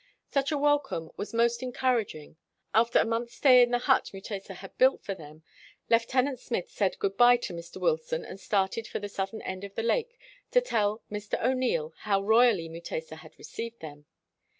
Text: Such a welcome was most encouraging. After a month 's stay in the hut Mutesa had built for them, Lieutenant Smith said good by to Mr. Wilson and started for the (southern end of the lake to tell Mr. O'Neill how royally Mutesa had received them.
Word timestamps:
Such 0.31 0.51
a 0.51 0.57
welcome 0.57 1.11
was 1.15 1.31
most 1.31 1.61
encouraging. 1.61 2.35
After 2.73 2.97
a 2.97 3.05
month 3.05 3.29
's 3.29 3.35
stay 3.35 3.61
in 3.61 3.69
the 3.69 3.77
hut 3.77 4.09
Mutesa 4.11 4.55
had 4.55 4.75
built 4.79 5.03
for 5.03 5.13
them, 5.13 5.43
Lieutenant 5.91 6.39
Smith 6.39 6.71
said 6.71 6.97
good 6.97 7.15
by 7.15 7.37
to 7.37 7.53
Mr. 7.53 7.79
Wilson 7.79 8.25
and 8.25 8.39
started 8.39 8.87
for 8.87 8.97
the 8.97 9.07
(southern 9.09 9.43
end 9.43 9.63
of 9.63 9.75
the 9.75 9.83
lake 9.83 10.17
to 10.49 10.59
tell 10.59 11.03
Mr. 11.11 11.39
O'Neill 11.39 11.93
how 11.99 12.19
royally 12.23 12.67
Mutesa 12.67 13.17
had 13.17 13.37
received 13.37 13.79
them. 13.81 14.07